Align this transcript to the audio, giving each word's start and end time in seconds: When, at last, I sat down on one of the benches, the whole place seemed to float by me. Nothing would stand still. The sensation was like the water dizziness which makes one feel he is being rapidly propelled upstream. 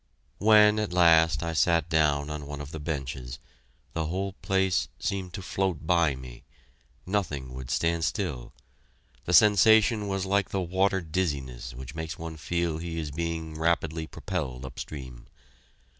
When, 0.39 0.79
at 0.79 0.91
last, 0.93 1.43
I 1.43 1.53
sat 1.53 1.87
down 1.87 2.31
on 2.31 2.47
one 2.47 2.59
of 2.59 2.71
the 2.71 2.79
benches, 2.79 3.37
the 3.93 4.07
whole 4.07 4.33
place 4.33 4.87
seemed 4.97 5.31
to 5.35 5.43
float 5.43 5.85
by 5.85 6.15
me. 6.15 6.43
Nothing 7.05 7.53
would 7.53 7.69
stand 7.69 8.03
still. 8.03 8.51
The 9.25 9.33
sensation 9.33 10.07
was 10.07 10.25
like 10.25 10.49
the 10.49 10.59
water 10.59 11.01
dizziness 11.01 11.75
which 11.75 11.93
makes 11.93 12.17
one 12.17 12.37
feel 12.37 12.79
he 12.79 12.97
is 12.97 13.11
being 13.11 13.59
rapidly 13.59 14.07
propelled 14.07 14.65
upstream. 14.65 15.27